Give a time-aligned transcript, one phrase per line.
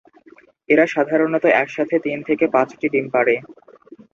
[0.69, 3.35] এরা সাধারণত একসাথে তিন থেকে পাঁচটি ডিম পাড়ে।